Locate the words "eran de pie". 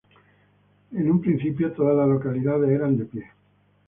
2.71-3.25